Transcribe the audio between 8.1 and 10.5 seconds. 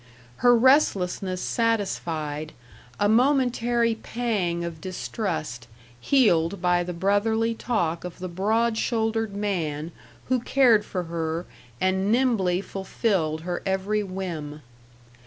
the broad shouldered man who